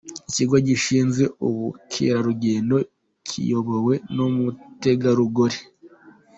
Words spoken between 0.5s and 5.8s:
gishinzwe ubukerarugendo kiyobowe n'umutegarugori.